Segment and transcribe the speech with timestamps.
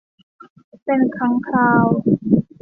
[0.83, 1.85] เป็นครั้งคราว